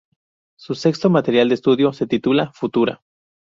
[0.57, 3.03] Su sexto material de estudio se titula "Futura".